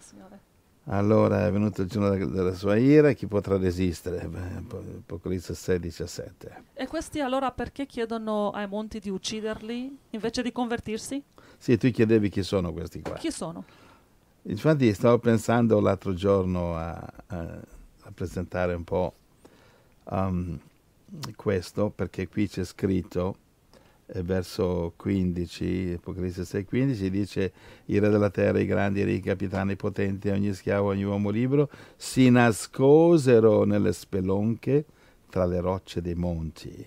[0.00, 0.40] Signore.
[0.86, 4.28] Allora è venuto il giorno della- sua ira, chi potrà resistere?
[4.98, 6.62] Apocalisse 6, 17.
[6.74, 11.22] E questi allora perché chiedono ai monti di ucciderli invece di convertirsi?
[11.56, 13.14] Sì, tu chiedevi chi sono questi qua.
[13.14, 13.62] Chi sono?
[14.42, 16.94] Infatti stavo pensando l'altro giorno a,
[17.26, 17.60] a-
[18.00, 19.14] a presentare un po'
[20.10, 20.58] um,
[21.36, 23.36] questo, perché qui c'è scritto,
[24.22, 27.52] verso 15, Apocalisse 6, 15, dice
[27.86, 31.04] i re della terra, i grandi, i ricchi, i capitani, i potenti, ogni schiavo, ogni
[31.04, 34.84] uomo libero, si nascosero nelle spelonche
[35.30, 36.86] tra le rocce dei monti.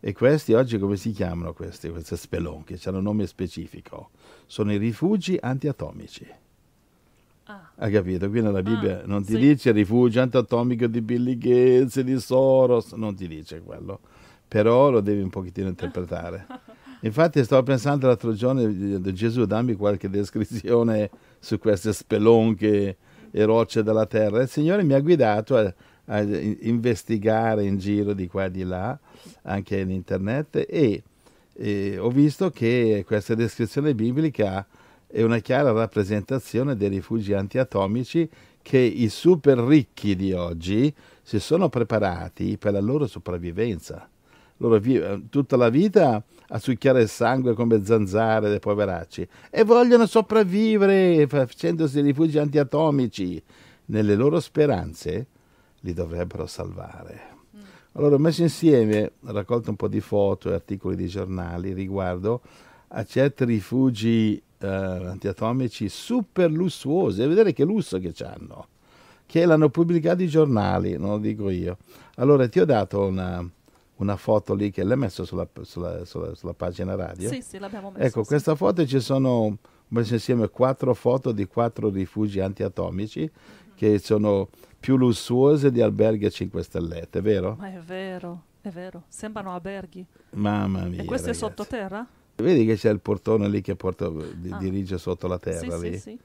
[0.00, 2.76] E questi oggi come si chiamano questi, queste spelonche?
[2.78, 4.10] C'hanno un nome specifico.
[4.46, 6.26] Sono i rifugi antiatomici.
[7.44, 8.28] Ah, Hai capito?
[8.30, 9.38] Qui nella Bibbia Ah, non ti sì.
[9.38, 14.00] dice rifugio antiatomico di Billy Gates, di Soros, non ti dice quello.
[14.54, 16.46] Però lo devi un pochettino interpretare.
[17.02, 22.96] Infatti stavo pensando l'altro giorno, eh, Gesù dammi qualche descrizione su queste spelonche
[23.32, 24.42] e rocce della terra.
[24.42, 28.62] Il Signore mi ha guidato a, a in- investigare in giro di qua e di
[28.62, 28.96] là,
[29.42, 31.02] anche in internet, e,
[31.52, 34.64] e ho visto che questa descrizione biblica
[35.08, 38.30] è una chiara rappresentazione dei rifugi antiatomici
[38.62, 44.08] che i super ricchi di oggi si sono preparati per la loro sopravvivenza.
[44.58, 50.06] Loro vivono tutta la vita a succhiare il sangue come zanzare dei poveracci e vogliono
[50.06, 53.42] sopravvivere facendosi rifugi antiatomici.
[53.86, 55.26] Nelle loro speranze
[55.80, 57.32] li dovrebbero salvare.
[57.92, 62.40] Allora ho messo insieme, ho raccolto un po' di foto e articoli di giornali riguardo
[62.88, 68.66] a certi rifugi eh, antiatomici super lussuosi, e vedere che lusso che hanno,
[69.26, 71.76] che l'hanno pubblicato i giornali, non lo dico io.
[72.16, 73.48] Allora ti ho dato una,
[74.04, 77.28] una foto lì che l'hai messo sulla, sulla- sulla- sulla pagina radio.
[77.28, 78.04] sì, sì, l'abbiamo messo.
[78.06, 78.28] Ecco, sì.
[78.28, 79.56] questa foto ci sono,
[79.88, 83.28] messo insieme quattro foto di quattro rifugi antiatomici
[83.74, 87.56] che sono più lussuose di alberghi a 5 stellette, vero?
[87.58, 89.04] Ma è vero, è vero.
[89.08, 90.04] Sembrano alberghi.
[90.34, 91.02] Mamma mia.
[91.02, 91.38] e questo è ragazzi.
[91.56, 92.06] sottoterra?
[92.36, 94.58] Vedi che c'è il portone lì che porta, di- Ah.
[94.58, 95.98] dirige sotto la Sì, terra sì, lì.
[95.98, 96.18] sì.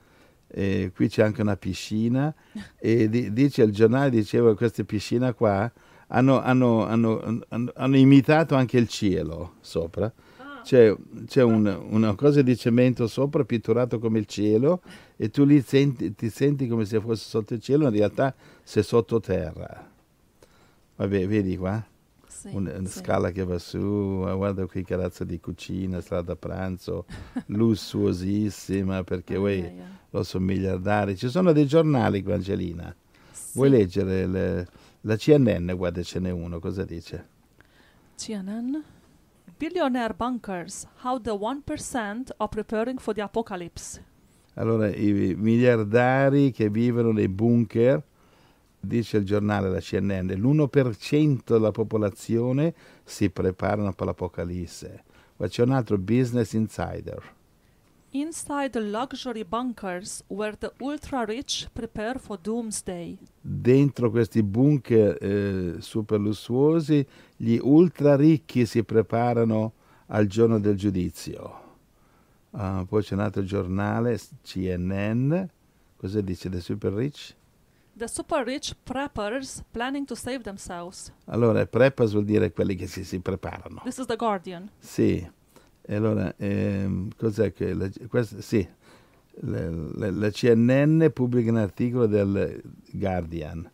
[0.52, 2.34] E qui c'è anche una piscina
[2.78, 5.72] e di- dice il giornale diceva che queste piscine qua
[6.10, 10.12] hanno, hanno- hanno- hanno- imitato anche il cielo sopra.
[10.38, 10.96] Ah, C'è,
[11.26, 14.82] c'è un- una cosa di cemento sopra pitturato come il cielo
[15.16, 18.84] e tu lì senti- ti senti come se fosse sotto il cielo, in realtà sei
[18.84, 19.88] sottoterra.
[20.98, 21.84] Vabbè, vedi qua?
[22.28, 23.00] sì, una, una sì.
[23.00, 27.06] scala che va su, ah, guarda qui che razza di cucina, strada pranzo,
[27.48, 29.72] lussuosissima perché ai, ai.
[30.10, 31.18] lo sono miliardari.
[31.18, 32.94] Ci sono dei giornali qui, Angelina.
[33.54, 33.76] Vuoi Sì.
[33.78, 34.68] leggere le-
[35.02, 35.72] la CNN?
[35.74, 37.28] Guarda, ce n'è uno, cosa dice?
[38.16, 38.76] CNN.
[39.58, 44.04] Billionaire bunkers, how the 1% are preparing for the apocalypse.
[44.56, 48.02] Allora, i miliardari che vivono nei bunker,
[48.80, 55.04] dice il giornale, la CNN, l'1% della popolazione si preparano per l'apocalisse.
[55.38, 57.38] Ma c'è un altro Business Insider.
[58.12, 63.18] Inside the luxury bunkers where the ultra rich prepare for doomsday.
[63.40, 67.06] dentro questi bunker eh, super lussuosi
[67.38, 69.74] gli ultra ricchi si preparano
[70.08, 71.68] al giorno del giudizio.
[72.52, 75.44] Ah, poi c'è un altro giornale, CNN,
[75.96, 77.36] cosa dice The Super Rich?
[77.96, 81.14] The super rich preppers planning to save themselves.
[81.26, 83.82] Allora, preppers vuol dire quelli che si, si preparano.
[83.84, 84.72] This is the Guardian.
[84.80, 85.30] Sì,
[85.90, 87.74] e allora, ehm, cos'è che...
[87.74, 88.66] La, questa, sì,
[89.42, 93.68] la, la- la CNN pubblica un articolo del Guardian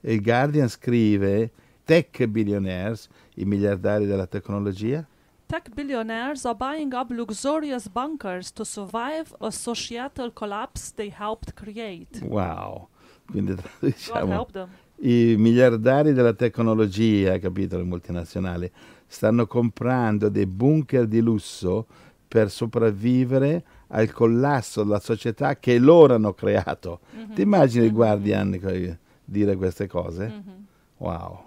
[0.00, 1.50] e il Guardian scrive
[1.84, 5.06] tech billionaires, i miliardari della tecnologia,
[5.46, 12.20] Tech billionaires are buying up luxurious bunkers to survive a societal collapse they helped create.
[12.22, 12.88] wow,
[13.26, 14.68] quindi God diciamo, help them.
[15.02, 18.70] I miliardari della tecnologia, capito, le multinazionali,
[19.06, 21.86] stanno comprando dei bunker di lusso
[22.28, 27.00] per sopravvivere al collasso della società che loro hanno creato.
[27.10, 27.34] Mhm.
[27.34, 27.96] Ti immagini il Mhm.
[27.96, 30.26] Guardian co- dire queste cose?
[30.26, 30.66] Mhm.
[30.98, 31.42] Wow.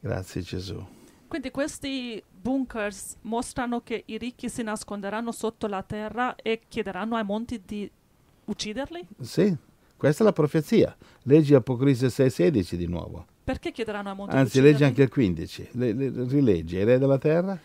[0.00, 0.84] Grazie Gesù.
[1.28, 7.24] Quindi questi bunkers mostrano che i ricchi si nasconderanno sotto la terra e chiederanno ai
[7.24, 7.90] monti di
[8.44, 9.06] ucciderli?
[9.20, 9.56] Sì,
[10.04, 10.94] questa è la profezia.
[11.22, 13.24] Leggi Apocalisse 6,16 di nuovo.
[13.42, 15.68] Perché chiederanno ai monti Anzi, leggi anche il 15.
[15.72, 16.76] Le- le- rileggi.
[16.76, 17.58] I re della terra?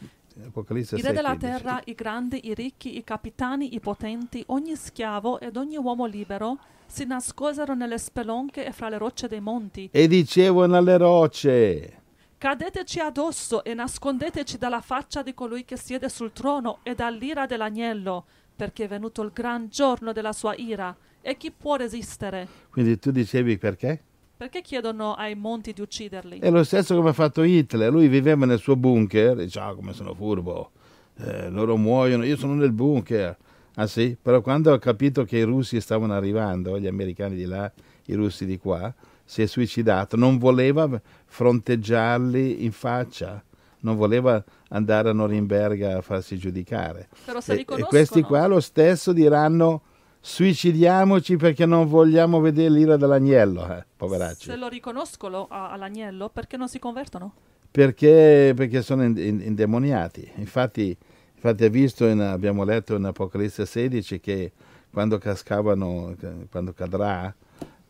[0.46, 1.40] Apocalisse I re della 6,15.
[1.40, 6.58] terra, i grandi, i ricchi, i capitani, i potenti, ogni schiavo ed ogni uomo libero
[6.86, 9.90] si nascosero nelle spelonche e fra le rocce dei monti.
[9.92, 11.94] E dicevano alle rocce.
[12.40, 18.24] Cadeteci addosso e nascondeteci dalla faccia di colui che siede sul trono e dall'ira dell'agnello,
[18.56, 20.96] perché è venuto il gran giorno della sua ira.
[21.20, 22.48] E chi può resistere?
[22.70, 24.02] Quindi tu dicevi perché?
[24.38, 26.40] Perché chiedono ai monti di ucciderli?
[26.40, 29.92] È lo stesso come ha fatto Hitler, lui viveva nel suo bunker, dice ah come
[29.92, 30.72] sono furbo,
[31.18, 33.38] eh, loro muoiono, io sono nel bunker.
[33.74, 34.16] Ah sì?
[34.20, 37.70] Però quando ha capito che i russi stavano arrivando, gli americani di là,
[38.06, 38.96] i russi di qua,
[39.30, 40.90] si è suicidato, non voleva
[41.28, 43.44] fronteggiarli in faccia,
[43.82, 47.10] non voleva andare a Norimberga a farsi giudicare.
[47.46, 49.84] E, e questi qua lo stesso diranno
[50.20, 54.50] suicidiamoci perché non vogliamo vedere l'ira dell'agnello, eh, poveracci.
[54.50, 57.34] Se lo riconoscono all'agnello, perché non si convertono?
[57.70, 60.28] Perché, perché sono in- in- indemoniati.
[60.38, 60.98] Infatti,
[61.36, 64.52] infatti visto, in- abbiamo letto in Apocalisse 16 che
[64.92, 66.16] quando cascavano,
[66.50, 67.32] quando cadrà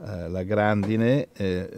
[0.05, 1.69] eh, la grandine, eh,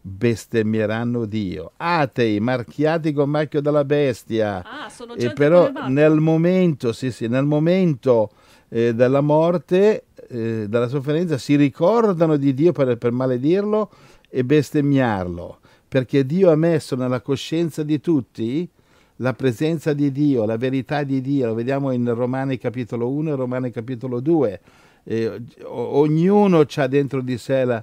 [0.00, 1.72] bestemmieranno Dio.
[1.76, 4.62] Atei, marchiati con marchio della bestia.
[4.64, 8.30] Ah, sono E però nel momento, sì, sì, nel momento
[8.68, 13.90] eh, della morte, eh, della sofferenza, si ricordano di Dio per, per maledirlo
[14.28, 18.68] e bestemmiarlo, perché Dio ha messo nella coscienza di tutti
[19.16, 23.34] la presenza di Dio, la verità di Dio, lo vediamo in Romani capitolo 1 e
[23.34, 24.60] Romani capitolo 2.
[25.04, 27.82] Eh, ognuno ha dentro di sé la,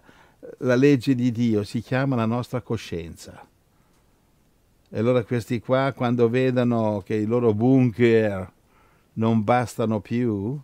[0.59, 3.45] la legge di Dio, si chiama la nostra coscienza.
[4.89, 8.51] E allora questi qua, quando vedono che i loro bunker
[9.13, 10.57] non bastano più,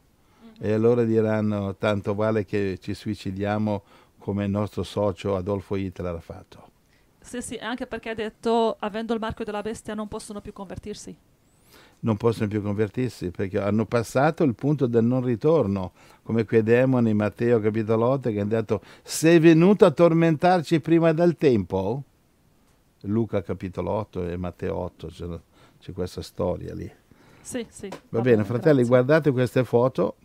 [0.59, 3.83] e allora diranno tanto vale che ci suicidiamo
[4.17, 6.71] come il nostro socio Adolfo Hitler ha fatto.
[7.19, 11.15] Sì, sì, anche perché ha detto, avendo il marchio della bestia, non possono più convertirsi.
[11.99, 15.91] Non possono più convertirsi perché hanno passato il punto del non ritorno,
[16.23, 21.11] come quei demoni in Matteo capitolo 8 che hanno detto sei venuto a tormentarci prima
[21.11, 22.03] del tempo?
[23.01, 25.25] Luca capitolo 8 e Matteo 8, c'è,
[25.79, 26.89] c'è questa storia lì.
[27.41, 27.89] Sì, sì.
[28.09, 28.87] Va bene, fratelli, grazie.
[28.89, 30.15] guardate queste foto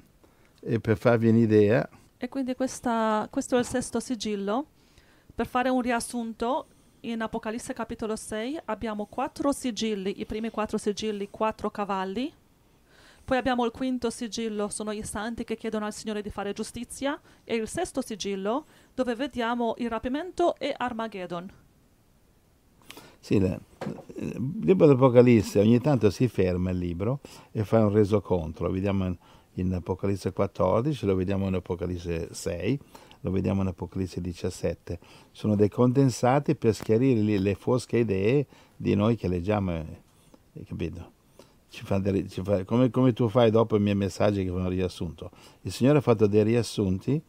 [0.61, 4.67] e per farvi un'idea, E quindi questa- questo è il sesto sigillo.
[5.35, 6.67] Per fare un riassunto,
[7.01, 12.33] in Apocalisse capitolo 6 abbiamo quattro sigilli, i primi quattro sigilli, quattro cavalli.
[13.29, 17.21] Poi abbiamo il quinto sigillo, sono i santi che chiedono al Signore di fare giustizia.
[17.45, 18.65] E il sesto sigillo,
[18.95, 21.47] dove vediamo il rapimento e Armageddon.
[23.21, 23.61] Sì, il
[24.63, 27.21] libro dell'Apocalisse ogni tanto si ferma il libro
[27.53, 29.17] e fa un resoconto, lo vediamo in,
[29.57, 32.81] in Apocalisse 14, lo vediamo in Apocalisse 6,
[33.21, 34.99] lo vediamo in Apocalisse 17.
[35.33, 41.17] Sono dei condensati per schiarire le, fosche idee di noi che leggiamo, eh, capito?
[41.71, 44.65] Ci fa dei- ci fa- come, come tu fai dopo i miei messaggi che fanno
[44.65, 45.31] un riassunto.
[45.63, 47.21] Il Signore ha fatto dei riassunti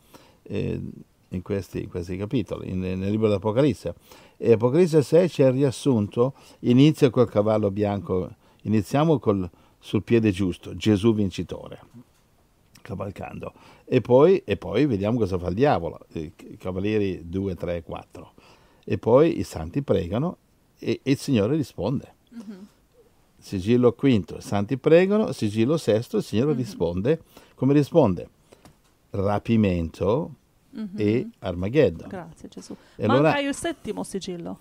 [0.44, 0.82] eh,
[1.30, 3.94] in, questi, in questi capitoli, in- nel libro dell'Apocalisse.
[4.38, 8.30] E Apocalisse 6 c'è il riassunto, inizia col cavallo bianco,
[8.64, 11.82] iniziamo col, sul piede giusto, Gesù vincitore,
[12.82, 13.54] cavalcando.
[13.86, 18.32] E poi, e poi vediamo cosa fa il diavolo, i cavalieri 2, 3, 4.
[18.86, 20.38] E poi i santi pregano
[20.80, 22.14] e, e il Signore risponde.
[23.40, 27.22] Sigillo quinto, i santi pregano, sigillo sesto, il Signore risponde.
[27.56, 28.28] Come risponde?
[29.12, 30.32] Rapimento
[30.96, 32.08] e Armageddon.
[32.08, 32.76] Grazie Gesù.
[32.96, 34.58] E Manca allora- il settimo sigillo.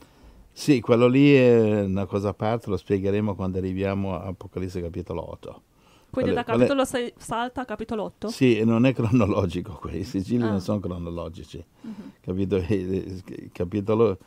[0.52, 5.30] Sì, quello lì è una cosa a parte, lo spiegheremo quando arriviamo a Apocalisse capitolo
[5.30, 5.62] 8.
[6.10, 8.28] Quindi da capitolo 6 salta a capitolo 8.
[8.30, 10.50] Sì, non è cronologico quei sigilli Ah.
[10.50, 11.62] non sono cronologici.
[11.82, 12.12] Mhm.
[12.20, 12.56] Capito?
[12.56, 14.18] Il il capitolo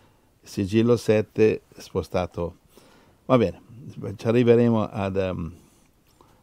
[0.42, 2.58] sigillo 7 è spostato.
[3.26, 3.62] Va bene,
[4.18, 5.52] ci arriveremo ad um,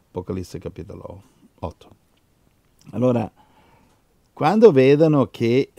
[0.07, 1.21] Apocalisse capitolo
[1.59, 1.89] 8.
[2.91, 3.31] Allora,
[4.33, 5.71] quando vedono che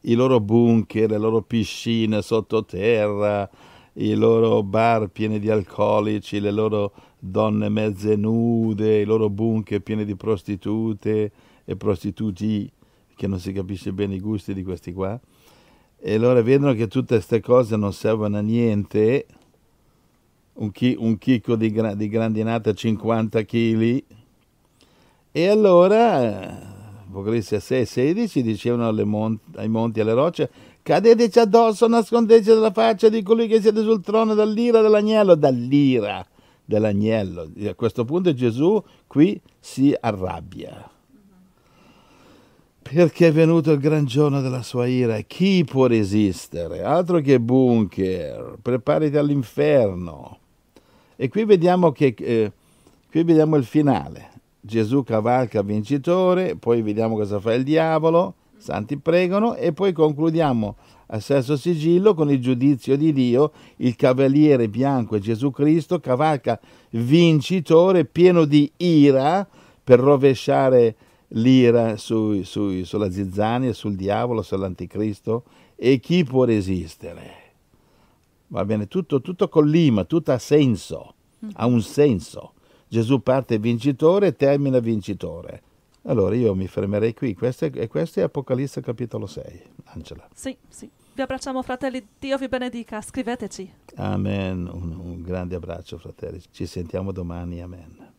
[0.00, 3.48] i loro bunker, le loro piscine sottoterra,
[3.94, 10.04] i loro bar pieni di alcolici, le loro donne mezze nude, i loro bunker pieni
[10.04, 11.30] di prostitute
[11.64, 12.70] e prostituti,
[13.14, 15.20] che non si capisce bene i gusti di questi qua,
[15.98, 19.26] e allora vedono che tutte queste cose non servono a niente,
[20.60, 24.02] un, chi- un chicco di, gra- di grandinata 50 kg,
[25.32, 30.50] e allora, Apocalisse 6 16 dicevano alle mon- ai monti e alle rocce,
[30.82, 36.26] cadeteci addosso, nascondeteci dalla faccia di colui che siede sul trono dall'ira dell'agnello, dall'ira
[36.64, 37.50] dell'agnello.
[37.56, 40.90] E a questo punto Gesù qui si arrabbia.
[42.82, 46.82] Perché è venuto il gran giorno della sua ira chi può resistere?
[46.82, 50.38] Altro che bunker, preparati all'inferno.
[51.22, 52.50] E qui vediamo che eh,
[53.10, 54.30] qui vediamo il finale.
[54.58, 60.76] Gesù cavalca vincitore, poi vediamo cosa fa il diavolo santi pregano e poi concludiamo
[61.08, 66.58] a sesto sigillo con il giudizio di Dio, il cavaliere bianco Gesù Cristo, cavalca
[66.92, 69.46] vincitore, pieno di ira
[69.84, 70.96] per rovesciare
[71.32, 75.44] l'ira su, su, sulla zizzania, sul diavolo, sull'anticristo
[75.76, 77.39] e chi può resistere?
[78.52, 81.14] Va bene, tutto, tutto collima, tutto ha senso,
[81.52, 82.54] ha un senso.
[82.88, 85.62] Gesù parte vincitore e termina vincitore.
[86.02, 87.34] Allora io mi fermerei qui.
[87.34, 89.62] Questo è, questo è Apocalisse capitolo 6.
[89.84, 90.28] Angela.
[90.34, 90.90] Sì, sì.
[91.12, 93.72] Vi abbracciamo fratelli, Dio vi benedica, scriveteci.
[93.96, 98.09] Amen, un, un grande abbraccio fratelli, ci sentiamo domani, amen.